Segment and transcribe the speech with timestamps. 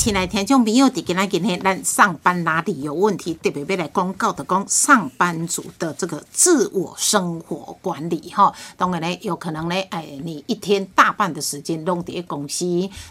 [0.00, 3.34] 亲爱听众朋友，伫今仔日呢，咱上班哪里有问题？
[3.34, 8.50] 特别要来公告的，讲上班族的这个自我生活管理哈。
[8.78, 12.64] 当然呢，有可能呢，哎，你一天大半的时间拢伫公司，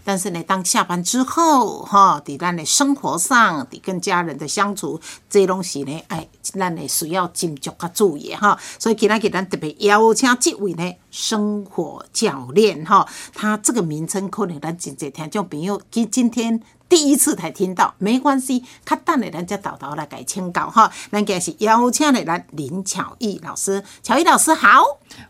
[0.04, 8.58] 但是呢，当下班之后哈，伫咱的生活上，伫跟家人的相处，这东西呢，哎，咱呢需要斟酌较注意哈。
[8.80, 16.62] 所以今仔日咱特别邀请这位呢，生活教练哈，他这个名称可能咱真侪听众朋友今今天。
[16.90, 20.92] 第一次才听到，没关系，较等的咱再导导来改请教哈。
[21.12, 24.82] 咱今是邀请的咱林巧艺老师，巧艺老师好，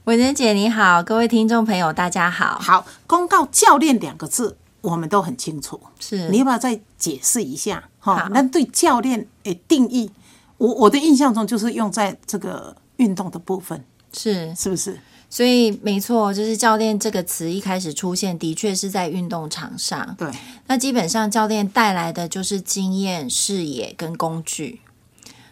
[0.05, 2.57] 伟珍姐你好，各位听众朋友大家好。
[2.59, 8.29] 好，公告教练两个字，我们都很清楚，是你要不要再解释一下哈？
[8.31, 10.09] 那对教练诶定义，
[10.59, 13.83] 我我的印象中就是用在这个运动的部分，
[14.13, 14.97] 是是不是？
[15.29, 20.15] 所以没错，就是教练这个词一开始出现，的确是在运动场上。
[20.17, 20.27] 对，
[20.65, 24.81] 那基本上教练带来的就是经验、视野跟工具。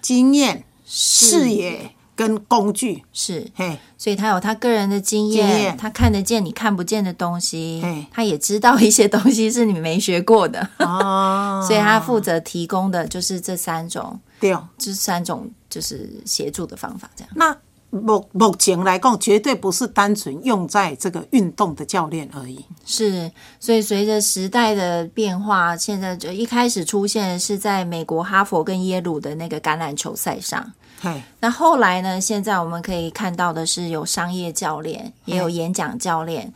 [0.01, 14.67] 经验、视野跟工具是，嘿，所以他有他个人的经验，他看得见你看不见的东西，他也知道一些东西是你没学过的，哦， 所以他负责提供的就是这三种，对哦。
[14.77, 17.31] 这三种就是协助的方法，这样。
[17.35, 17.55] 那
[18.01, 22.63] 目目前来讲，绝对不是单纯用在这个运动的教练而已。
[22.85, 30.71] 是，所以随着时代的变化，现在就一开始出现是在美国哈佛跟耶鲁的那个橄榄球赛上。
[30.99, 32.19] 嘿，那后来呢？
[32.19, 36.51] 现在我们可以看到的是有商业教练，也有演讲教练，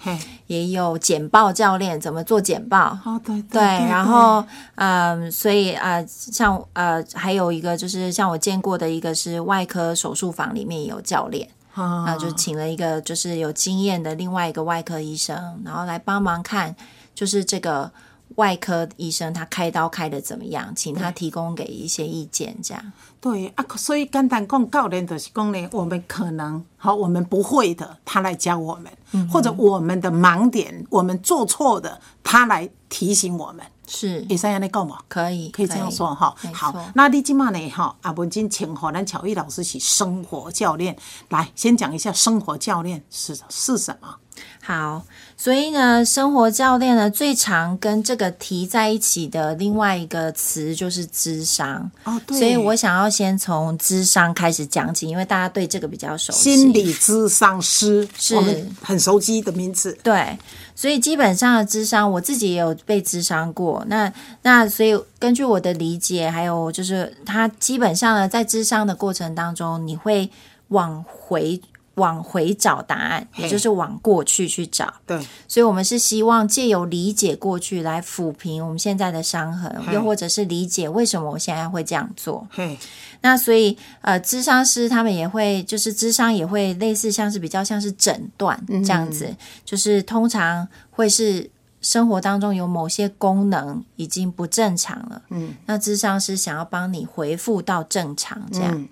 [0.47, 2.97] 也有简报教练，怎么做简报？
[3.05, 4.43] 哦，对对，然后
[4.75, 16.75] 嗯，所以呃，像呃，还有一个就是像我见过的一个是外科手术房里面也有教练，啊那就请了一个就是有经验的另外一个外科医生，然后来帮忙看，
[17.13, 17.91] 就是这个
[18.37, 33.63] 外科医生他开刀开的怎么样，请他提供给一些意见，这样对啊，所以简单讲，教练就是讲呢，我们可能好，我们不会的，他来教我们，嗯或者我们的盲点，我们做错的，他来提醒我们。
[33.87, 34.97] 是会使安尼讲吗？
[35.09, 36.33] 可以可以这样说哈。
[36.53, 37.69] 好，那你今嘛呢？
[37.69, 40.97] 哈，啊，文金请和咱巧艺老师是生活教练，
[41.29, 44.15] 来先讲一下生活教练是是什么？
[44.63, 45.03] 好，
[45.35, 51.89] 所以呢，生活教练呢最常跟这个提在一起的另外一个词就是智商。
[52.03, 56.55] 哦，对，所以我想要先从智商开始讲起，因为大家对这个比较熟悉。
[56.55, 58.35] 心理智商师是
[58.81, 59.97] 很熟悉的名字。
[60.03, 60.37] 对，
[60.75, 63.83] 所以基本上的智商，我自己也有被智商过。
[63.87, 64.13] 那
[64.43, 70.29] 那所以根据我的理解，还有就是他基本上呢，在智商的过程当中，你会
[70.67, 71.59] 往回
[71.95, 74.93] 往回找答案，也就是往过去去找。
[75.05, 82.47] 对，所以我们是希望借由理解过去来抚平我们现在的伤痕，又或者是理解为什么我现在会这样做。
[82.49, 82.77] 嘿，
[83.21, 89.35] 那所以呃，智商师他们也会，就是智商也会类似像是比较像是诊断这样子，
[89.65, 91.49] 就是通常会是
[91.81, 98.87] 生活当中有某些功能已经不正常了，嗯，那智商师想要帮你恢复到正常这样，嗯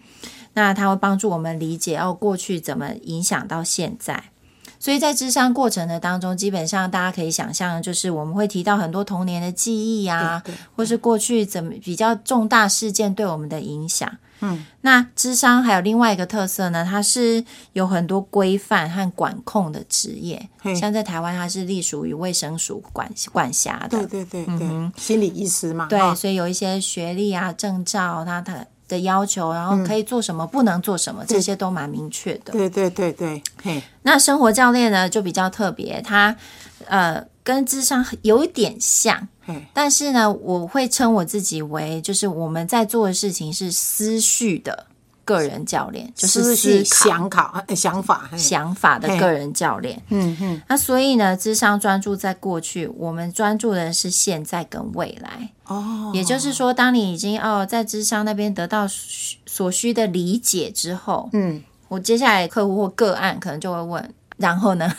[0.59, 4.21] 那它会帮助我们理解哦过去怎么影响到现在。
[4.77, 14.09] 所以在智商过程的当中，基本上大家可以想象，就是我们会提到很多童年的记忆啊，对对或是过去怎么比较重大事件对我们的影响。
[14.41, 17.43] 嗯，那智商还有另外一个特色呢，它是
[17.73, 20.49] 有很多规范和管控的职业，
[20.79, 23.97] 像在台湾它是隶属于卫生署管管辖的。
[24.05, 25.87] 对对对对，心理医师嘛。
[25.87, 32.51] 对，哈所以有一些学历啊、证照，它它的要求，然后可以做什么，不能做什么，这些都蛮明确的。
[32.51, 36.35] 对对对对，嘿，那生活教练呢，就比较特别，他
[36.87, 39.27] 呃跟智商有一点像，
[39.73, 44.87] 但是呢，我会称我自己为，就是我们在做的事情是思绪的
[45.29, 49.19] 个人教练，就是思考想考呃想法，想法的嘿。
[49.19, 50.01] 个人教练。
[50.09, 55.51] 嗯嗯，那所以呢，智商专注在过去，我们专注的是现在跟未来。
[55.65, 58.87] 哦，也就是说，当你已经哦在智商那边得到
[59.45, 64.91] 所需的理解之后，嗯，我接下来客户或个案可能就会问，然后呢？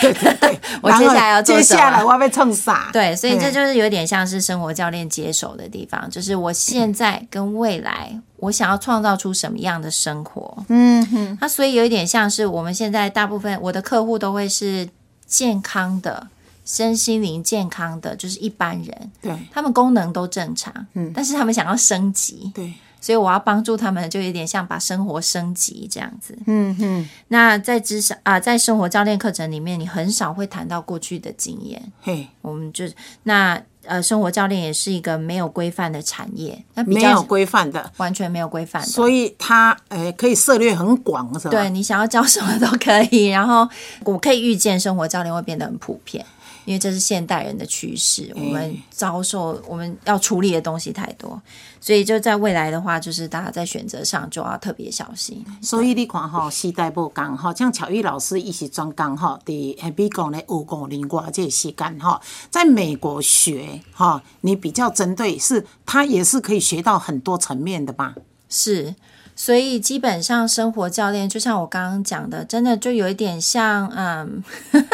[0.00, 2.88] 对对对， 我接下来要做接下来我要被冲傻？
[2.92, 10.64] 对，所以这就是有点像是生活教练接手的地方，就是我现在跟未来，我想要创造出什么样的生活。
[10.68, 14.88] 嗯哼，那所以有一点像是我们现在大部分我的客户都会是
[15.26, 16.28] 健康的、
[16.64, 19.36] 身心灵健康的，就是一般人，对。
[19.52, 26.36] 他们功能都正常，嗯，但是他们想要升级，对，所以我要帮助他们，就有点像把生活升级这样子。
[26.46, 31.82] 嗯嗯，那在职场啊、在生活教练课程里面，你很少会谈到过去的经验。
[32.02, 32.84] 嘿，我们就
[33.22, 38.88] 那呃，生活教练也是一个没有规范的产业，那比没有较规范的，完全没有规范的。
[38.88, 41.50] 所以它呃可以涉猎很广，是吧？
[41.50, 43.66] 对你想要教什么都可以，然后
[44.04, 46.24] 我可以预见生活教练会变得很普遍，
[46.64, 48.32] 因为这是现代人的趋势。
[48.34, 51.40] 我们遭受我们要处理的东西太多，
[51.80, 55.44] 所以就在未来的话，就是大家在选择上就要特别小心。
[55.62, 62.20] 所以你看哈，时代不共吼，像巧玉老师伊是专工吼，伫诶美国咧有五年外这个时间哈，
[62.50, 68.14] 在美国学哈，你比较针对是，他也是可以学到很多层面的吧？
[68.48, 68.94] 是，
[69.36, 74.42] 所以基本上生活教练就像我刚刚讲的，真的就有一点像，嗯，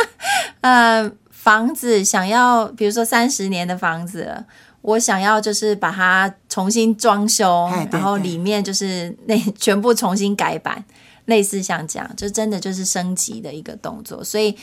[0.61, 1.11] 呃，
[1.47, 4.45] 房子想要，比如说三十年的房子。
[4.83, 10.85] 我想要就是把它重新装修哎，对对然后里面就是那全部重新改版，
[11.25, 14.23] 类似像这样，就真的就是升级的一个动作。
[14.23, 14.57] 所以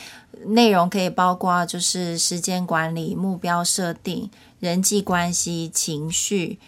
[0.46, 6.58] 内容可以包括就是时间管理、目标设定、人际关系、情绪，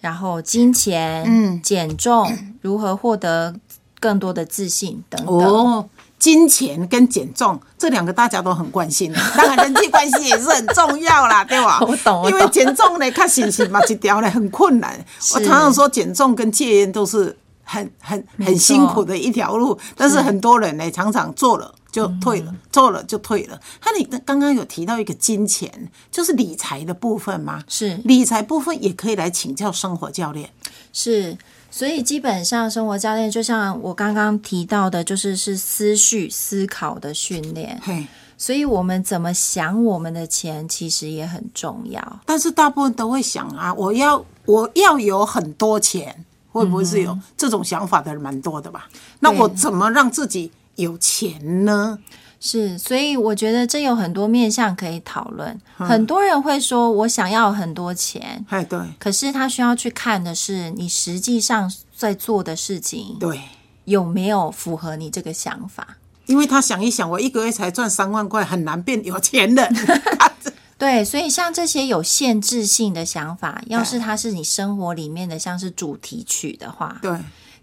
[0.00, 2.30] 然后金钱、嗯减重，
[2.60, 3.54] 如何获得
[3.98, 5.38] 更多的自信等等。
[5.38, 11.80] 哦，金钱跟减重这两个大家都很关心的， 当然人际关系也是很重要啦，对吧？
[11.86, 14.98] 我懂因为减重呢，看形形嘛，一条呢很困难。
[15.34, 21.74] 我常常说，减重跟戒烟都是很很很辛苦的一条路，但是很多人呢，常常做了。
[21.92, 23.58] 就退了，做了就退了。
[23.82, 27.62] 那你刚刚有提到一个金钱，就是理财的部分吗？
[27.68, 30.50] 是理财部分也可以来请教生活教练。
[30.92, 31.34] 是，
[31.70, 37.78] 所以基本上生活教练就像我刚刚提到的，就是是思绪思考的训练。
[37.82, 38.06] 嘿，
[38.38, 42.20] 所以我们怎么想我们的钱，其实也很重要。
[42.24, 48.88] 但是大部分都会想啊，我要我要有很多钱，会不会是有这种想法的人蛮多的吧？
[49.20, 51.98] 那我怎么让自己有钱呢？
[52.38, 55.58] 是，所以我觉得这有很多面向可以讨论。
[55.76, 63.40] 很多人会说，我想要很多钱，哎，对可是他需要去看的是你实际上在做的事情对，
[63.84, 65.96] 有没有符合你这个想法。
[66.26, 69.72] 因为他想一想，我一个月才赚三万块，很难变有钱的。
[70.76, 77.16] 对，所以像这些有限制性的想法，要是它是你生活里面的，像是主题曲的话，对，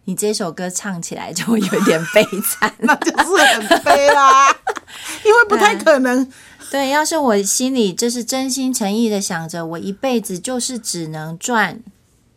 [0.06, 2.74] 你这首歌唱起来就会有一点悲惨。
[2.80, 4.50] 那就是很悲啦，
[5.26, 6.30] 因为不太可能。
[6.72, 11.80] 对，要是我心里就是真心诚意的想着，我一辈子就是只能赚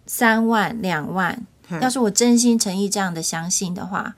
[0.07, 1.47] 三万、两万，
[1.81, 4.15] 要是我真心诚意这样的相信的话，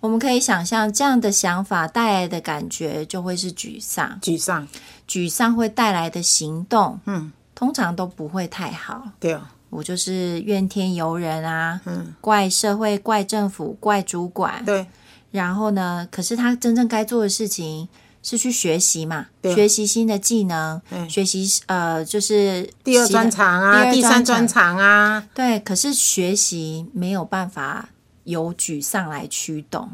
[0.00, 4.68] 我们可以想象这样的想法带来的感觉就会是沮丧，沮丧，
[5.08, 9.08] 沮丧会带来的行动，嗯，通常都不会太好。
[9.18, 9.38] 对，
[9.72, 14.86] 我就是怨天尤人啊，嗯，怪社会、怪政府、怪主管，对，
[15.30, 17.88] 然后呢，可是他真正该做的事情
[18.22, 20.78] 是去学习嘛，学习新的技能，
[21.08, 27.88] 学习呃，就是第二专长啊，第三专专长啊，对，可是学习没有办法
[28.24, 29.88] 由沮丧来驱动。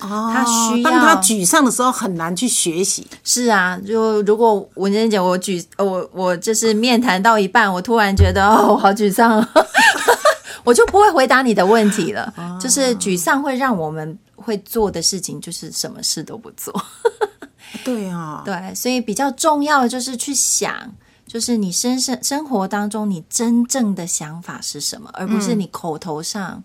[0.00, 3.06] 哦，他需要当他沮丧的时候，很难去学习。
[3.22, 9.48] 是啊，就如果文珍姐我沮我我就是面谈到一半，我突然觉得哦，我好沮丧哦，
[10.64, 12.32] 我就不会回答你的问题了。
[12.60, 16.74] 就是沮丧会让我们会做的事情，就是什么事都不做。
[17.84, 20.72] 对啊，对，所以比较重要的就是去想，
[21.26, 26.62] 就是你生生生活当中你真正的想法是什么，而不是你口头上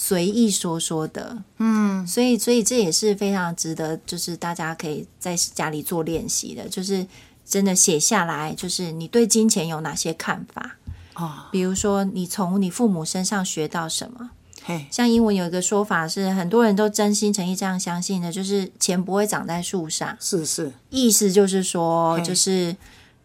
[0.00, 1.42] 随意说说的。
[1.56, 7.04] 嗯，所以所以这也是非常值得，就是大家可以在家里做练习的，就是
[7.44, 10.76] 真的写下来，就是你对金钱有哪些看法。
[11.16, 14.30] 哦，比如说，你从你父母身上学到什么？
[14.62, 20.16] 嘿，像英文有一个说法是，很多人都真心诚意这样相信的，就是钱不会长在树上。
[20.20, 22.76] 是是，意思就是说，就是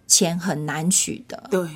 [0.08, 1.44] 钱很难取得。
[1.52, 1.70] 对，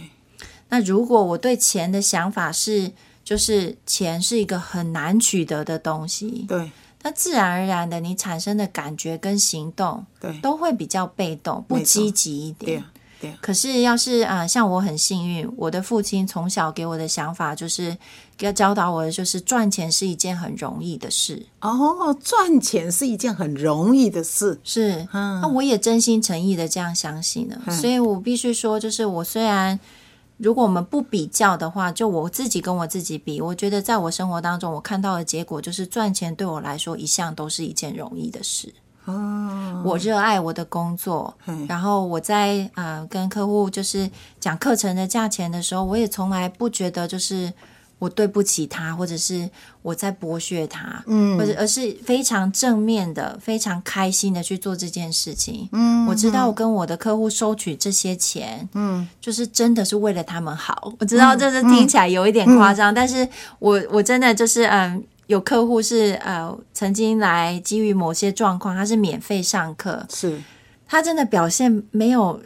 [0.70, 2.92] 那如果我对钱的想法是，
[3.28, 6.72] 就是钱是一个很难取得的东西，对，
[7.04, 12.82] 那自然而然的，你产生的感觉跟行动对，都会比较被动，不积极一点。
[13.20, 17.98] 对可是，要是啊、呃像我很幸运，我的父亲从小给我的想法就是
[18.40, 21.46] 要教导我的，就是赚钱是一件很容易的事。
[21.60, 24.58] 哦，赚钱是一件很容易的事。
[24.64, 25.42] 是，嗯。
[25.42, 29.78] 那我也真心诚意的这样相信了，所以我必须说，就是我虽然
[30.38, 38.74] 如果我们不比较的话，就我自己跟我自己比，我觉得在我生活当中，我看到的结果就是赚钱对我来说一向都是一件容易的事。
[39.06, 47.52] 哦，我热爱我的工作，嗯然后我在呃跟客户就是讲课程的价钱的时候，我也从来不觉得就是
[48.00, 49.50] 我对不起他，或者是
[49.82, 55.68] 我在剥削他，嗯或者而是非常正面的、非常开心的去做这件事情。
[55.72, 60.94] 嗯我知道我跟我的客户收取这些钱，嗯就是真的是为了他们好。
[61.00, 63.28] 我知道这是听起来有一点夸张，但是
[63.60, 65.04] 我我真的就是嗯。
[65.28, 70.42] 有客户是呃曾经来基于某些状况，他是免费上课，是
[70.88, 72.42] 他真的表现没有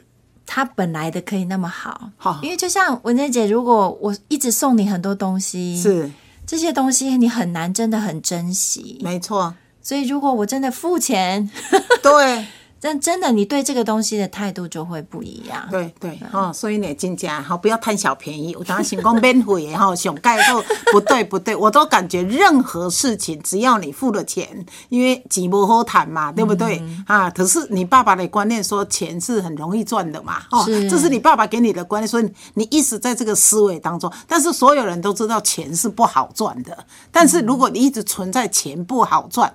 [0.54, 2.10] 他本来的可以那么好。
[2.18, 6.12] 好因为就像文珍姐，如果我一直送你很多东西，是
[6.46, 9.00] 这些东西你很难真的很珍惜。
[9.02, 11.50] 没错，所以如果我真的付钱，
[12.04, 12.46] 对
[12.82, 15.68] 但真的你对这个东西的态度就会不一样。
[15.70, 18.56] 对对，哦，所以呢，真正哈不要贪小便宜。
[18.56, 26.80] 我当想讲免费的哈，想盖后不对不对， 我都感觉任何事情只要你付了钱，因为几不好谈嘛，对不对？
[26.80, 34.12] 嗯啊，可是你爸爸的观念说钱是很容易赚的嘛，哦，是这是你爸爸给你的观念，所以你一直在这个思维当中。
[34.28, 36.76] 但是所有人都知道钱是不好赚的，
[37.12, 39.54] 但是如果你一直存在钱不好赚。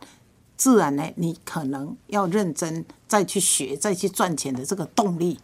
[0.56, 5.38] 自然呢，你可能要认真再去学、再去赚钱的这个动力，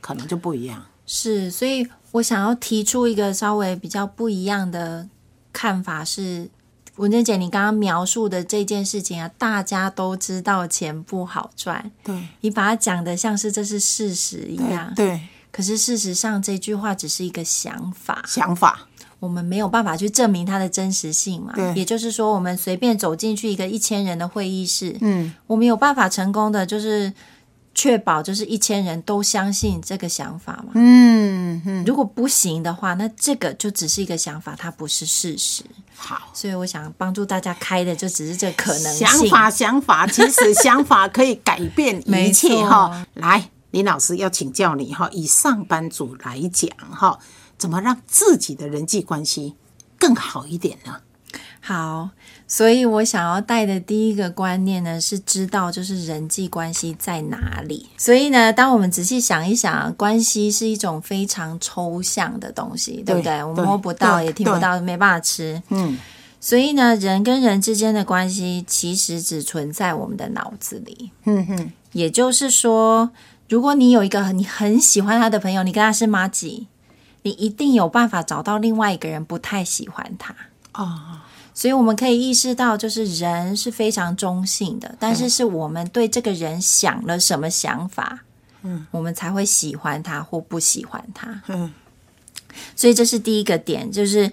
[0.00, 0.86] 可能就不一样。
[1.06, 5.08] 是，所以我想要提出一个稍微比较不一样的
[5.52, 6.48] 看法是。
[6.96, 14.90] 文珍姐，你刚刚描述的这件事情啊，大家都知道钱不好赚，对你把它讲的像是这是事实一样。
[14.96, 15.20] 对，
[15.56, 18.86] 可是事实上，这句话只是一个想法，想法
[19.18, 21.54] 我们没有办法去证明它的真实性嘛。
[21.54, 27.10] 对也就是说，我们随便走进去一个一千人的会议室，嗯，我们有办法成功的，就是
[27.74, 30.72] 确保就是一千人都相信这个想法嘛。
[30.74, 35.62] 嗯嗯，如果不行的话，那这个就只是一个想法，它不是事实。
[35.96, 36.30] 好。
[36.34, 39.06] 所以我想帮助大家开的就只是这个可能性。
[39.06, 43.06] 想法，想法，其实想法可以改变一 没切错哈。
[43.14, 47.18] 来，林老师要请教你哈，以上班族来讲哈，
[47.58, 49.54] 怎么让自己的人际关系
[49.98, 50.96] 更好一点呢？
[51.60, 52.08] 好，
[52.48, 57.86] 所以我想要带的第一个观念呢，是知道就是人际关系在哪里。
[57.98, 63.44] 所以呢，当我们仔细想一想，关系是一种非常抽象的东西，对不对？
[63.44, 65.62] 我们摸不到，也听不到，没办法吃。
[65.68, 65.98] 嗯，
[66.40, 71.10] 所以呢，人跟人之间的关系其实只存在我们的脑子里。
[71.24, 73.10] 嗯哼，也就是说，
[73.48, 76.66] 如果你有一个你很喜欢他的朋友，你跟他是妈吉，
[77.22, 80.34] 你一定有办法找到另外一个人不太喜欢他。
[80.74, 81.20] 哦，
[81.54, 88.24] 所以我们可以意识到，就是人是非常中性的，但是是我们对这个人想了什么想法，
[88.62, 91.42] 嗯，我们才会喜欢他或不喜欢他。
[91.46, 91.72] 嗯，
[92.74, 94.30] 所以这是第一个点，就是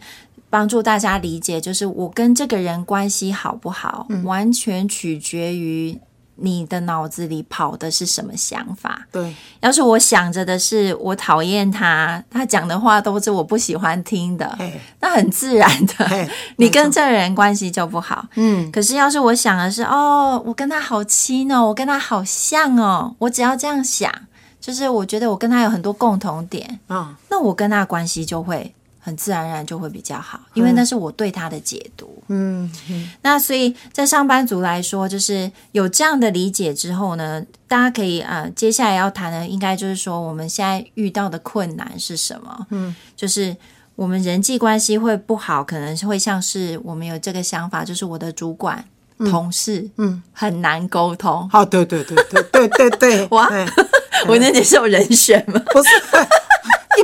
[0.50, 5.98] 帮助大家理解，就是我跟这个人关系好不好，完全取决于
[6.36, 9.08] 你的脑子里跑的是什么想法。
[9.12, 14.58] 对，要是我想着的是我讨厌他，他讲的话都是我不喜欢听的，
[15.00, 18.28] 那很自然的， 你跟这个人关系就不好。
[18.36, 24.12] 嗯，可是要是我想的是，哦，我跟他好亲哦，我跟他好像哦，我只要这样想，
[24.60, 28.74] 就是我觉得我跟他有很多共同点，啊，那我跟他的关系就会
[29.06, 32.24] 很自然而然就会比较好，因为那是我对他的解读。
[32.30, 42.66] 嗯嗯那所以在上班族来说，就是有这样的理解之后呢，大家可以呃，接下来要谈的应该就是说，我们现在遇到的困难是什么？
[42.70, 43.54] 嗯，就是
[43.96, 48.84] 我们人际关系会不好，可能是会像是我们有这个想法，就是我的主管、
[49.30, 51.48] 同事，嗯，很难沟通。
[51.50, 53.68] 好，对对对对对对对， 哇哎
[54.28, 55.62] 我能接受人选吗？
[55.74, 56.43] 不是，一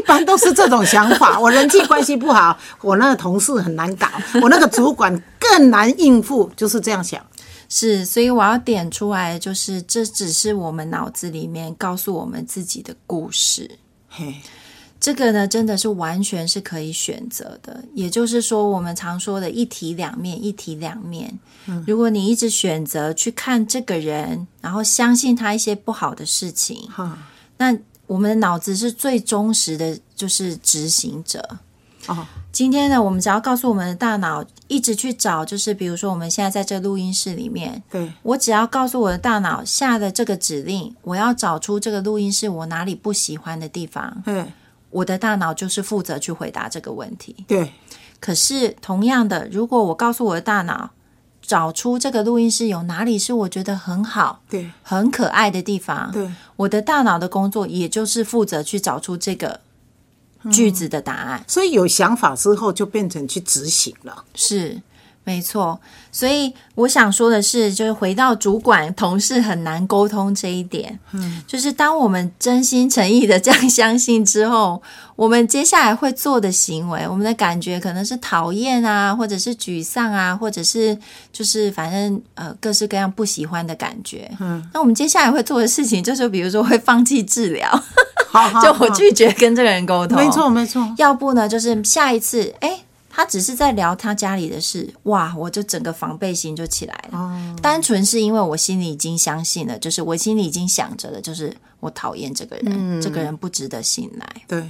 [0.09, 1.37] 般都是这种想法。
[1.39, 4.07] 我人际关系不好，我那个同事很难搞，
[4.41, 7.23] 我那个主管更难应付，就是这样想。
[7.69, 13.69] 是，所以我要点出来，就是这只是我们脑子里面告诉我们自己的故事。
[14.09, 14.33] 嘿，
[14.99, 17.83] 这个呢，真的是完全是可以选择的。
[17.93, 21.39] 也就是说，我们常说的一体两面，一体两面。
[21.67, 27.15] 嗯如果你一直选择去看这个人，然后相信他一些不好的事情，哈，
[27.57, 27.77] 那
[28.09, 31.47] 我们的脑子是最忠实的，就是执行者。
[32.07, 44.51] 哦，今天呢，我们只要告诉我们的大脑，一直去找，就是比如说我们现在在这录音室里面，对，我只要告诉我的大脑下的这个指令，我要找出这个录音室我哪里不喜欢的地方，嗯，
[44.89, 47.45] 我的大脑就是负责去回答这个问题。
[47.47, 47.71] 对，
[48.19, 50.89] 可是同样的，如果我告诉我的大脑，
[51.49, 59.59] 找出这个录音室有哪里是我觉得很好、对，很可爱的地方，对，我的大脑的工作也就是负责去找出这个
[60.51, 61.43] 句子的答案。
[61.47, 64.25] 所以有想法之后，就变成去执行了。
[64.35, 64.79] 是，
[65.29, 65.79] 没错，
[66.11, 74.81] 所以我想说的是，就是回到主管同事很难沟通这一点，嗯，就是当我们真心诚意的 这样相信之后，
[75.15, 80.97] 我们接下来会做的行为，我们的感觉可能是讨厌啊，或者是沮丧啊，或者是
[81.31, 87.69] 就是反正呃各式各样不喜欢的感觉，嗯，那我们接下来会做的事情就是，比如说会放弃治疗，
[88.31, 92.79] 好好 就我拒绝跟这个人沟通，没错没错，要不呢，就是下一次，哎，
[93.19, 97.55] 他只是在聊他家里的事，哇，我就整个防备心就起来了。
[97.61, 104.25] 单纯是因为我心里已经相信了，就是我心里已经想着了，就是我讨厌这个人，这个人不值得信赖。
[104.47, 104.65] 对，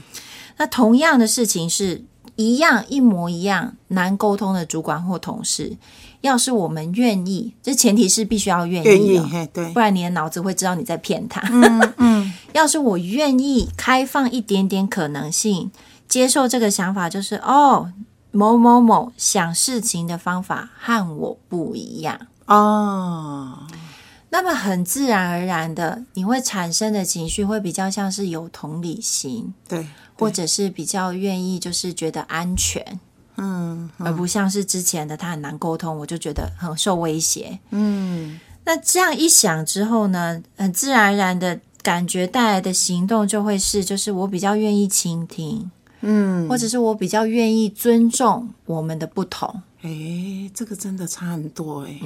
[0.58, 2.04] 那同样的事情是
[2.38, 5.78] 一样一模一样难沟通的主管或同事，
[6.22, 11.40] 要是我们愿意，这前提是必须要愿愿意意哦，嘿对不，然你的脑子会知道你在骗他。
[11.52, 15.70] 嗯嗯，要是我愿意开放一点点可能性，
[16.08, 17.94] 接受这个想法，就是哦，
[18.32, 23.68] 某某某想事情的方法和我不一样，哦，
[24.30, 33.00] 那么很自然而然的，你会产生的情绪会比较像是有同理心，对，或者是比较愿意就是觉得安全，
[33.38, 33.90] 嗯。
[33.98, 37.60] 而不像是之前的他很难沟通，我就觉得很受威胁。
[37.72, 45.70] 嗯，那这样一想之后呢，很自然而然的感觉带来的行动就会是，就是我比较愿意倾听，
[46.02, 49.62] 嗯，或者是我比较愿意尊重我们的不同。
[49.82, 52.00] 哎，这个真的差很多哎。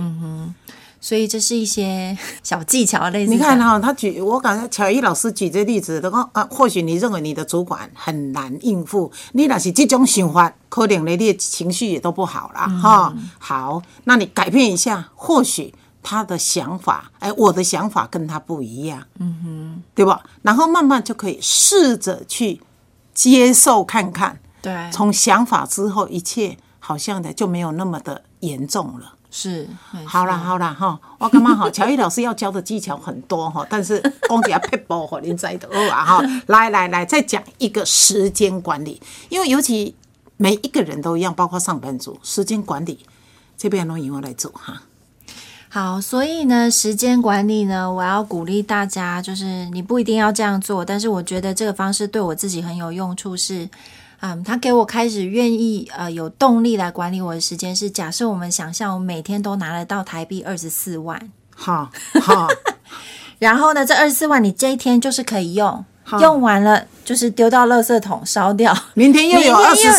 [1.02, 20.24] 所以这是一些小技巧，类似你看哈、他举我感觉乔伊老师举这例子，他讲啊，或许你认为你的主管很难应付，你若是这种想法，可能你的情绪也都不好了哈、好，那你改变一下，或许他的想法，哎，我的想法跟他不一样，嗯哼，对吧？
[20.42, 22.62] 然后慢慢就可以试着去
[23.14, 29.14] 接受看看，对，从想法之后，一切好像的就没有那么的严重了。
[29.36, 29.68] 是
[30.06, 36.22] 好啦好啦哈，我感觉哈，乔伊老师要教的技巧很多哈，但是讲一下撇步吼，您在的啊哈。
[36.48, 39.96] 来来来，再讲一个时间管理，因为尤其
[40.38, 43.00] 每一个人都一样，包括上班族，时间管理
[43.58, 44.84] 这边拢由我来做哈。
[45.74, 53.68] 好，所以呢，时间管理呢，我要鼓励大家，就是你不一定要这样做，但是我觉得这个方式对我自己很有用处是。
[54.20, 61.20] 嗯，他给我开始愿意呃有动力来管理我的时间是，假设我们想象我每天都拿得到台币二十四万，
[61.56, 61.90] 好，
[62.22, 62.48] 好，
[63.40, 65.84] 然后呢，这二十四万你这一天就是可以用，
[66.22, 69.92] 用完了就是丢到垃圾桶烧掉， 明天又有二十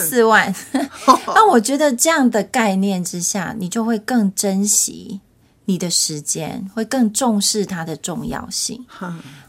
[0.00, 0.54] 四万。
[1.34, 5.20] 那我觉得这样的概念之下，你就会更珍惜
[5.64, 8.84] 你的时间，会更重视它的重要性。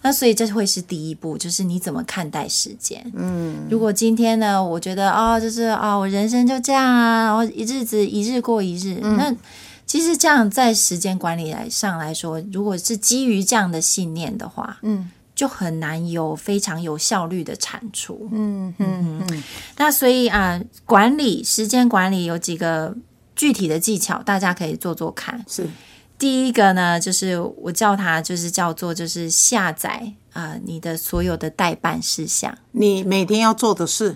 [0.04, 3.04] 那所以这会是第一步，就是你怎么看待时间。
[3.16, 9.36] 嗯，如果今天呢，我觉得哦，就是哦，我人生就这样啊，然后一日子一日过一日，那
[9.86, 15.10] 其实这样在时间管理来上来说，如果是基于这样的信念的话，嗯
[15.42, 18.30] 就很难有非常有效率的产出。
[18.32, 19.44] 嗯嗯嗯，
[19.76, 22.96] 那所以啊、管理时间管理有几个
[23.36, 25.44] 具体的技巧，大家可以做做看。
[25.48, 25.68] 是
[26.20, 32.56] 第一个呢，就是我叫它就是叫做就是下载啊、你的所有的代办事项。
[32.74, 34.16] 你每天要做的事，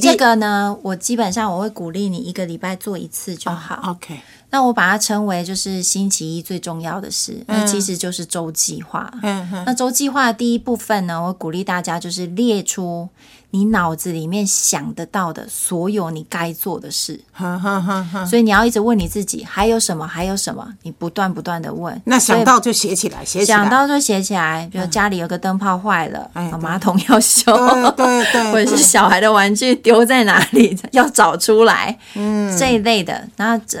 [0.00, 3.90] 这个呢，我基本上我会鼓励你一个礼拜做一次就好。
[3.90, 4.18] OK，
[4.54, 9.12] 那我把它称为就是星期一最重要的事，那其实就是周计划。
[9.24, 13.08] 嗯哼，那周计划的第一部分呢，我鼓励大家就是列出
[13.50, 18.24] 你脑子里面想得到的所有你该做的事，哈哈哈哈。
[18.24, 22.00] 所以你要一直问你自己还有什么，还有什么，你不断不断的问。
[22.04, 23.58] 那想到就写起来，写起来。
[23.58, 27.52] 想到就写起来，比如家里有个灯泡坏了，哎对马桶要修，
[27.96, 33.28] 对对 对，或者是小孩的玩具丢在哪里， 要找出来，嗯，这一类的。
[33.36, 33.80] 那这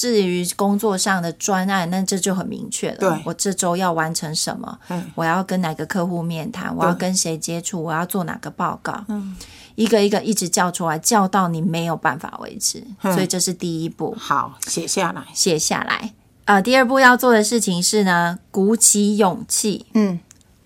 [0.00, 2.96] 至于工作上的专案，那这就很明确了。
[2.96, 4.78] 对我这周要完成什么？
[4.88, 6.74] 嗯我要跟哪个客户面谈？
[6.74, 7.82] 我要跟谁接触？
[7.82, 9.04] 我要做哪个报告？
[9.08, 9.36] 嗯，
[9.74, 12.82] 一个一个一直叫出来，叫到你没有办法为止。
[13.02, 15.22] 嗯所以这是第一步，好写下来。
[15.34, 16.14] 写下来。
[16.46, 20.18] 呃，第二步要做的事情是呢，鼓起勇气，嗯，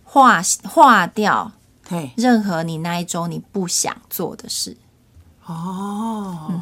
[0.04, 1.50] 划划掉
[1.88, 4.76] 嘿，任何你那一周你不想做的事。
[5.44, 6.52] 哦，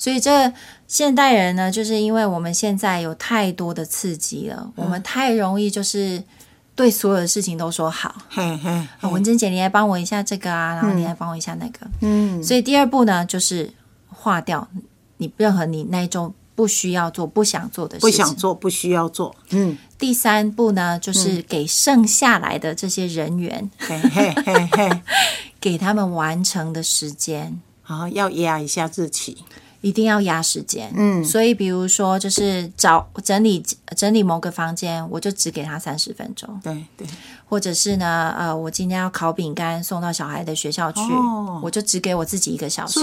[0.00, 0.50] 所以这
[0.88, 6.24] 现代人呢，就是因为我们现在有太多的刺激了，我们太容易就是
[6.74, 8.14] 对所有的事情都说好。
[8.30, 11.86] 嘿嘿，啊，文珍姐，你来帮我一下这个啊，然后你来帮我一下那个。
[12.00, 13.70] 嗯，所以第二步呢，就是
[14.08, 14.66] 划掉
[15.18, 18.10] 你任何你那一种不需要做、不想做的事情。
[18.10, 19.36] 不想做，不需要做。
[19.50, 23.70] 嗯，第三步呢，就是给剩下来的这些人员，
[25.60, 27.60] 给他们完成的时间。
[27.82, 29.36] 好，要压一下日期。
[29.80, 30.92] 一定要压时间。
[30.94, 33.64] 嗯，所以比如说就是找整理
[33.96, 36.60] 整理某个房间，我就只给他三十分钟。
[36.62, 37.06] 对对，
[37.48, 41.60] 或者是呢，呃，我今天要烤饼干送到小孩的学校去，哦。
[41.62, 43.00] 我就只给我自己一个小时。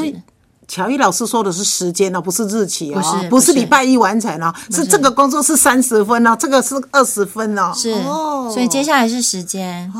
[0.67, 4.85] 乔伊老师说的是时间哦，不是日期哦，不是不不是礼拜一完成哦，是。
[4.85, 7.71] 这个工作是三十分哦，这个是二十分哦。
[7.73, 8.51] 是，哦。
[8.53, 9.91] 所以接下来是时间。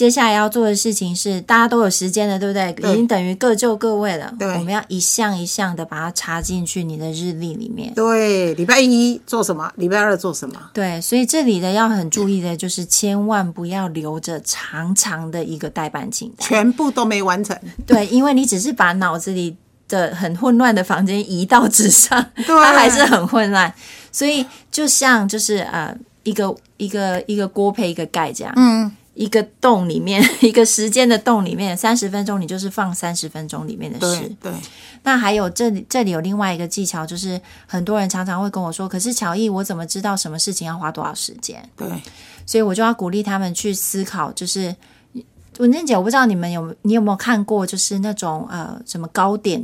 [0.00, 2.72] 接下来要做的事情是，大家都有时间了，对不对？
[2.72, 4.32] 对已经等于各就各位了。
[4.38, 7.92] 对我们要一项一项的把它插进去你的日历里面。
[7.92, 9.70] 对，礼拜一做什么？
[9.76, 10.58] 礼拜二做什么？
[10.72, 16.48] 对，所以这里的要很注意的就是，千万不要留着长长的一个代办清单。
[16.48, 17.54] 全部都没完成。
[17.86, 19.54] 对，因为你只是把脑子里
[19.86, 23.70] 的很混乱的房间移到纸上，它还是很混乱。
[24.10, 34.50] 所以就像就是呃，一个一个一个锅配一个盖这样，嗯，一个洞里面， 一个时间的洞里面，三十分钟你就是放三十分钟里面的事对。
[34.50, 34.52] 对，
[35.02, 41.62] 那还有这里这里有另外一个技巧，就是很多人常常会跟我说，可是乔毅，我怎么知道什么事情要花多少时间？
[41.76, 41.86] 对，
[42.46, 44.74] 所以我就要鼓励他们去思考，就是
[45.58, 49.62] 文珍姐，我不知道你们有你有没有看过，就是那种呃什么糕点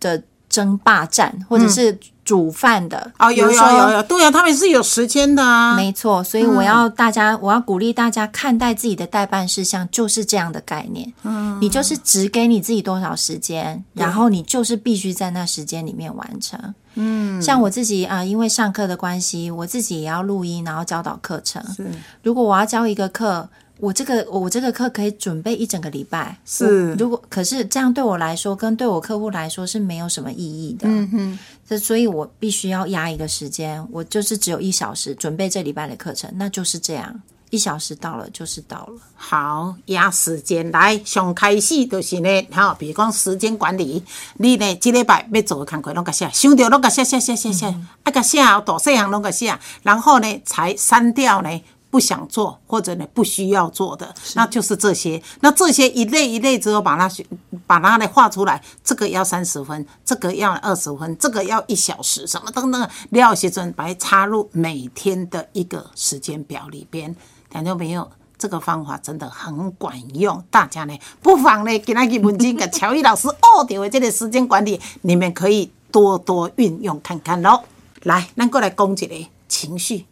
[0.00, 5.74] 的争霸战，或者是煮饭的哦，有有有有，对啊，他们是有时间的啊。
[5.74, 11.10] 没错，所以我要大家，我要鼓励大家看待自己的代办事项就是这样的概念。
[11.22, 16.74] 嗯，你就是只给你自己多少时间，然后你就是必须在那时间里面完成。
[16.94, 21.62] 嗯，像我自己啊、呃因为上课的关系，我自己也要录音，然后教导课程。
[21.74, 21.86] 是
[22.22, 23.48] 如果我要教一个课，
[23.78, 26.36] 我这个我这个课可以准备一整个礼拜。
[26.44, 30.88] 是如果可是这样对我来说，跟对我客户来说是没有什么意义的。
[30.88, 31.38] 嗯哼，
[31.68, 39.00] 这所以我必须要压一个时间，我就是只有一小时准备这礼拜的课程，那就是这样，一小时到了就是到了。
[39.14, 44.02] 好，压时间来，上开始就是呢，哈，比如讲时间管理，
[44.38, 47.66] 你呢一礼拜要做的工课拢甲写，想到拢甲写写写写写，
[48.02, 51.62] 啊甲写大细项拢甲写，然后呢才删掉呢。
[51.90, 55.22] 不想做或者呢不需要做的，那就是这些。
[55.40, 57.24] 那这些一类一类之后，把它选
[57.66, 67.14] 把它呢画出来，这个要三十分，这个要二十分，这个要一小时，什么等等，了时阵把它插入每天的一个时间表里边。
[67.50, 77.62] 听众朋友，这个方法真的很管用，大家呢不妨呢给那个文静跟乔伊老师学到的这个时间管理，你们可以多多运用看看喽。
[78.02, 80.04] 来，咱过来讲一个情绪，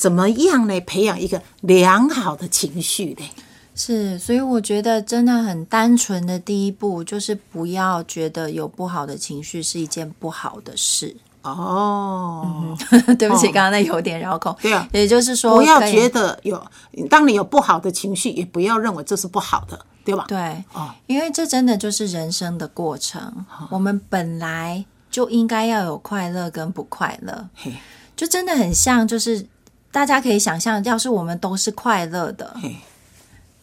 [0.00, 0.80] 怎么样呢？
[0.80, 3.30] 培养一个良好的情绪呢？
[3.74, 11.14] 是，所以我觉得真的很单纯的第一步就是不要觉得有不好的情绪是一件不好的事。
[11.42, 12.74] 哦，
[13.18, 14.56] 对不起，刚刚那有点绕口。
[14.62, 16.62] 对啊也就是说不要觉得有，
[17.10, 20.24] 当你有不好的情绪，也不要认为这是不好的，对吧？
[20.26, 23.44] 对，哦因为这真的就是人生的过程。
[23.68, 27.74] 我们本来就应该要有快乐跟不快乐，嘿，
[28.16, 29.46] 就真的很像，就是
[29.92, 32.54] 大家可以想象，要是我们都是快乐的，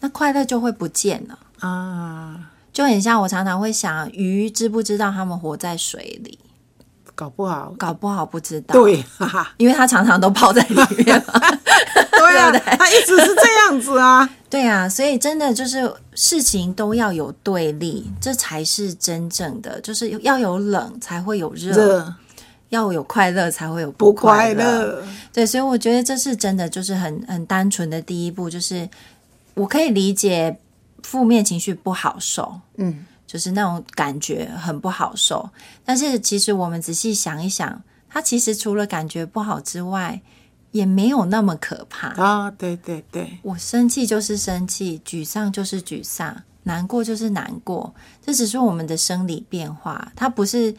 [0.00, 1.38] 那快乐就会不见了。
[1.60, 2.38] 啊，
[2.72, 6.38] 就很像我常常会想，鱼知不知道他们活在水里？
[7.14, 9.04] 搞不好，搞不好不知道，，对，
[9.56, 11.34] 因为它常常都泡在里面嘛。
[12.18, 14.28] 对啊， 他一直是这样子啊。
[14.48, 22.14] 对啊，所以真的就是事情都要有对立，这才是真正的，就是要有冷才会有热，热
[22.70, 28.88] 要有快乐才会有不快快乐，对，所以我觉得这是真的，就是很很单纯的第一步，就是
[29.54, 30.58] 我可以理解
[31.02, 35.48] 负面情绪不好受，嗯，就是那种感觉很不好受。
[35.84, 40.20] 但是其实我们仔细想一想，它其实除了感觉不好之外，
[40.72, 42.08] 也没有那么可怕。
[42.22, 50.74] 啊，对对对，我生气就是生气，沮丧就是沮丧，难过就是难过，这只是我们的生理变化，它不是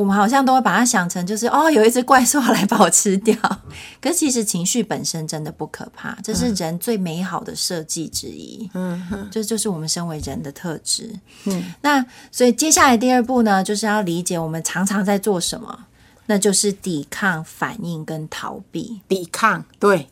[0.00, 3.36] 我们好像都会把它想成就是哦，有一只怪兽要来把我吃掉。
[4.00, 8.70] 可是其实情绪本身真的不可怕，这是人最美好的设计之一。
[8.72, 11.14] 嗯哼，这就是我们身为人的特质。
[11.44, 15.80] 嗯，那所以接下来第二步呢，就是要理解我们常常在做什么，
[16.24, 19.02] 那就是抵抗、反应跟逃避。
[19.06, 20.08] 抵抗，对，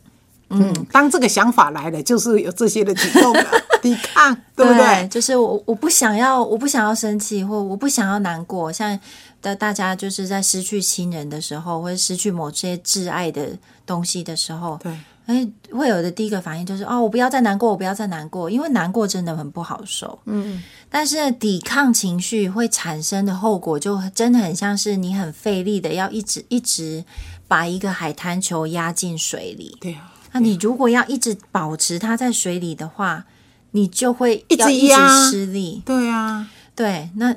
[0.51, 3.51] 嗯，当这个想法来了，就是有这些的举动了，
[3.83, 5.09] 抵抗， 对不对？
[5.09, 8.73] 就是我我不想要，我不想要生气，或我不想要难过。
[8.73, 8.99] 像
[9.41, 13.51] 的大家就是在失去亲人的时候，或者失去某些挚爱的
[13.87, 20.19] 东西的时候，对，哎，会有的第一个反应就是哦，我不要再难过，我不要再难过，因为难过真的很不好受。
[20.25, 20.61] 嗯，
[20.91, 27.05] 但是抵抗情绪会产生的后果，就真的很像是你很费力的要一直一直
[27.47, 29.77] 把一个海滩球压进水里。
[29.81, 33.25] 对啊，那你如果要一直保持它在水里的话，
[33.73, 35.83] 你就会一直一直压失力。
[35.85, 37.35] 对啊，对，那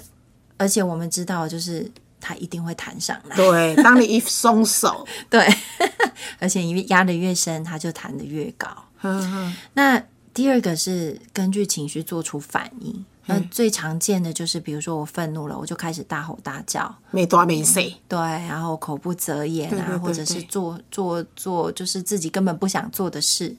[0.58, 1.90] 而且我们知道，就是
[2.20, 3.36] 它一定会弹上来。
[3.36, 5.48] 对，当你一松手， 对，
[6.40, 8.70] 而且你压得越深，它就弹得越高。
[9.04, 10.02] 嗯那
[10.34, 13.06] 第二个是根据情绪做出反应。
[13.28, 23.56] 那最常见的就是，比如说我愤怒了，我就开始大吼大叫，没大没小，对，然后口不择言啊，或者是对做做做，就是自己根本不想做的事，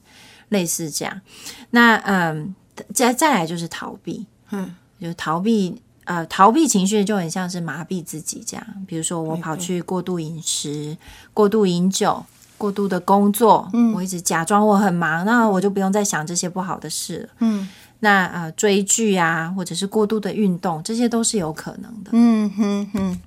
[0.48, 1.20] 类似这样。
[1.70, 2.54] 那嗯，
[2.94, 5.80] 再再来就是逃避，嗯，就是逃避。
[6.04, 8.66] 呃，逃避情绪就很像是麻痹自己这样。
[8.88, 10.96] 比如说，我跑去过度饮食、
[11.32, 12.24] 过度饮酒、
[12.58, 17.28] 过度的工作，嗯我一直假装我很忙，那我就不用再想这些不好的事了。
[17.38, 17.68] 嗯
[18.00, 22.10] 那呃，追剧啊，或者是过度的运动，这些都是有可能的。
[22.10, 23.20] 嗯哼哼，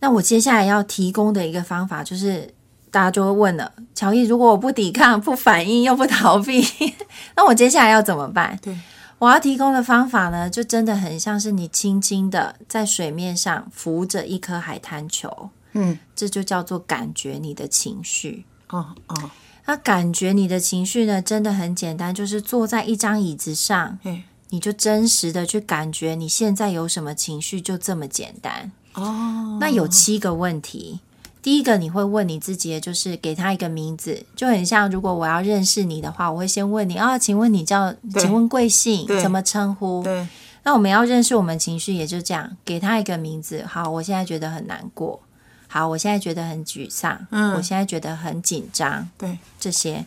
[0.00, 2.50] 那我接下来要提供的一个方法就是，
[2.90, 6.64] 大家就会问了：乔伊，如果我不抵抗、 不反应又不逃避，
[7.36, 8.58] 那我接下来要怎么办？
[8.62, 8.76] 对，
[9.18, 18.44] 我要提供的方法呢，就真的很像是你轻轻的在水面上浮着一颗海滩球，嗯，这就叫做感觉你的情绪。
[18.68, 19.30] 哦哦，
[19.66, 28.70] 那感觉你的情绪呢，真的很简单，就是坐在一张椅子上，嘿，你就真实的去感觉你现在有什么情绪，就这么简单。
[28.94, 31.00] 哦，那有七个问题。
[31.48, 40.02] 第一个你会问你自己的，就是给他一个名字，就很像如果我要认识你的话，我会先问你啊，请问你叫，请问贵姓，怎么称呼？
[40.02, 40.28] 对，
[40.64, 43.64] 那我们要认识我们情绪，也就这样，给他一个名字。
[43.66, 45.22] 好，我现在觉得很难过。
[45.68, 47.26] 好，我现在觉得很沮丧。
[47.30, 49.08] 嗯我现在觉得很紧张。
[49.16, 50.04] 对，这些。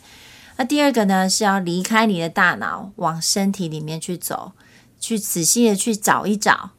[0.57, 4.51] 那第二个呢，是要离开你的大脑，往身体里面去走，
[4.99, 6.69] 去仔细的去找一找。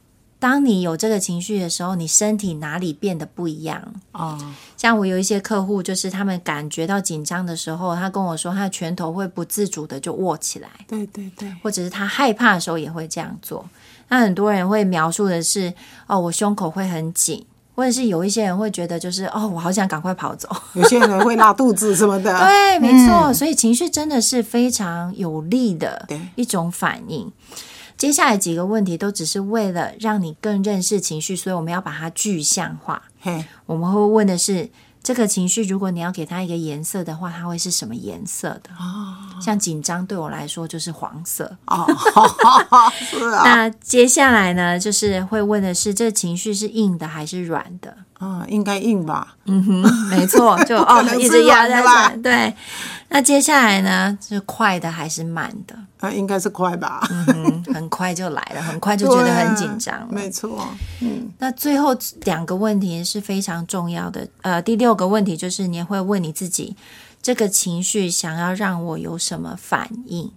[0.43, 3.81] 当你有这个情绪的时候，你身体哪里变得不一样？
[4.11, 4.37] 哦，
[4.75, 13.65] 像我有一些客户，就是他们感觉到紧张的时候，他跟我说，他的拳头会不自主的就握起来，对对对，或者是他害怕的时候也会这样做。
[14.09, 15.73] 那很多人会描述的是，
[16.07, 20.49] 哦，我胸口会很紧，或者是有一些人会觉得就是，哦，我好想赶快跑走。
[20.73, 27.31] 有些人会拉肚子什么的， 对，没错，所以情绪真的是非常有力的一种反应。
[27.97, 33.03] 接下来几个问题都只是为了让你更认识情绪，所以我们要把它具象化。
[33.21, 34.69] 嘿，我们会问的是，
[35.01, 38.69] 这个情绪如果你要给它一个颜色的话，它会是什么颜色的？
[38.77, 41.57] 哦像紧张对我来说就是黄色。
[41.67, 41.85] 哦，
[42.95, 47.97] 是啊，那接下来呢，就是会问的是，这情绪是硬的还是软的？
[48.23, 49.35] 嗯，应该硬吧？
[49.45, 52.21] 嗯哼，没错， 就哦一直压在软的吧这。
[52.21, 52.55] 对，
[53.09, 55.75] 那接下来呢，是快的还是慢的？
[55.99, 57.05] 啊，应该是快吧？
[57.11, 60.07] 嗯哼，很快就来了，很快就觉得很紧张了。
[60.11, 60.65] 没错，
[61.01, 64.25] 嗯，那最后两个问题是非常重要的。
[64.41, 66.75] 呃，第六个问题就是你会问你自己，
[67.21, 70.31] 这个情绪想要让我有什么反应？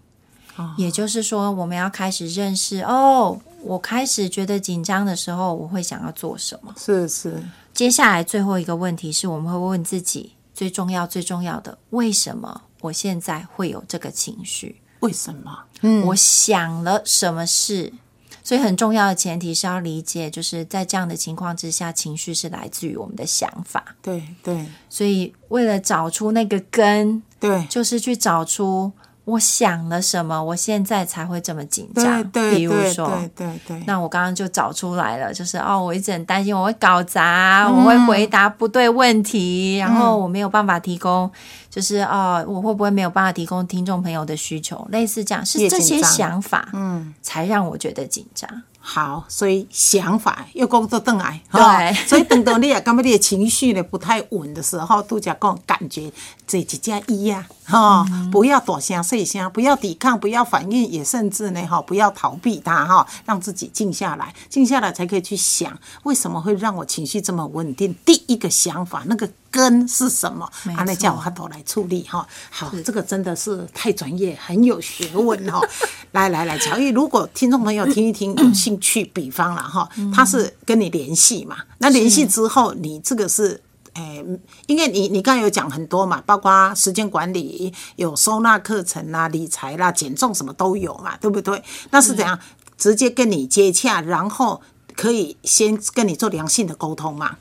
[0.79, 6.72] 也就是说，我们要开始认识哦，我开始觉得紧张的时候，我会想要做什么？
[6.79, 7.42] 是是，
[7.77, 14.81] 接下来最后一个问题是我们会问自己最重要、最重要的，为什么我现在会有这个情绪？
[15.01, 15.65] 为什么？
[15.83, 17.93] 嗯我想了什么事？
[18.43, 23.95] 所以很重要的前提是要理解，就是在这样的情况之下，情绪是来自于我们的想法。
[24.01, 28.91] 对对所以为了找出那个根，对就是去找出
[29.27, 32.25] 我想了什么，我现在才会这么紧对张。
[32.31, 41.29] 对比如对说，对对对，那我刚刚就找出来了，就是哦，我一直很担心我会搞砸，嗯我会回答不对问题，然后我没有办法提供，
[41.69, 47.12] 就是哦，我会不会没有办法提供听众朋友的需求，类似这样，是这些想法，嗯。
[47.21, 48.49] 才让我觉得紧张。
[48.88, 56.12] 好，所以想法又工作邓来，对哈所以等到你也感觉你的情绪呢不太稳的时候，杜家讲感觉
[56.46, 67.92] 这几加一呀，哈，不要躲声睡声，不要抵抗，不要反应，也甚至呢，哈，不要逃避它，哈，让自己静下来，静下来才可以去想为什么会让我情绪这么稳定。
[68.05, 70.48] 第一个想法，那个根是什么？
[70.64, 72.26] 没啊，那叫错我头来处理哈。
[72.50, 75.61] 好，这个真的是太专业，很有学问 哈。
[76.12, 83.61] 来来来，乔玉，如果听众朋友听一听有兴趣，比方了哈，他是跟你联系嘛，那联系之后，你这个是。
[83.98, 84.22] 诶，
[84.66, 91.62] 因为你你刚才有讲很多嘛，包括时间管理、有收纳课程啦、理财啦、减重什么都有嘛，对不对？
[91.90, 92.38] 那是怎样
[92.76, 94.61] 直接跟你接洽，然后
[94.94, 97.38] 可以先跟你做良性的沟通嘛？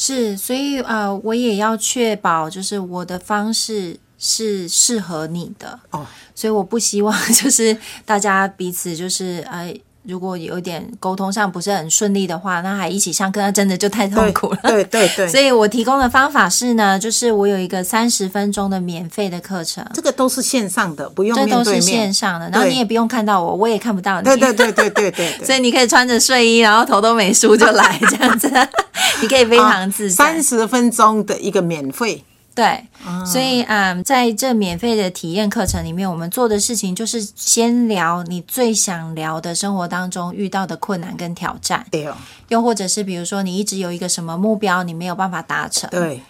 [0.00, 5.80] 是，所以呃，我也要确保，就是我的方式是适合你的。
[5.90, 6.06] 哦，
[6.36, 9.74] 所以我不希望 就是大家彼此就是呃
[10.08, 14.58] 如果有点沟通上不是很顺利的话，那还一起上课，那真的就太痛苦了。
[14.62, 22.12] 对对对， 所以我提供的方法是呢，就是我有一个三十分钟的免费的课程，这个都是线上的，不用这都是线。
[22.12, 24.24] 上的，然后你也不用看到我，我也看不到你。
[24.24, 25.44] 对对对对对对对。
[25.44, 28.50] 所以你可以穿着睡衣，然后头都没梳就来这样子，
[29.20, 30.24] 你可以非常自在。
[30.24, 32.24] 三十分钟的一个免费，
[32.58, 32.84] 对，
[33.24, 42.16] 所以嗯，在这免费的体验课程里面，我们做的事情就是先聊你最想聊的生活当中遇到的困难跟挑战，对哦，
[42.48, 46.20] 又或者是比如说你一直有一个什么目标，你没有办法达成，对，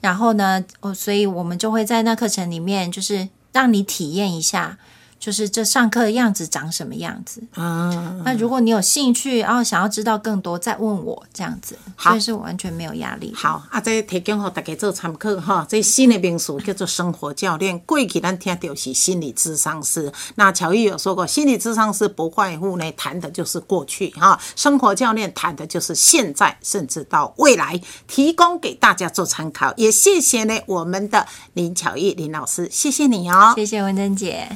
[0.00, 4.78] 然后呢，哦，所以我们就会在那课程里面，就是让你体验一下。
[5.24, 7.42] 就是这上课的样子长什么样子？
[7.54, 13.32] 啊，那如果你有兴趣，然后想要知道更多，再问我这样子，好所以是完全没有压力。
[13.34, 15.66] 好啊，这提供给大家做参考哈。
[15.66, 20.12] 这新的名词叫做生活教练，过去咱听到是心理智商师。
[20.34, 29.72] 那乔玉有说过，心理智商师不外乎呢谈的就是过去哈，生活教练谈的就是现在，甚至到未来，提供给大家做参考。
[29.78, 33.54] 也谢谢呢我们的林巧玉林老师，谢谢你哦。
[33.56, 34.54] 谢谢文珍姐。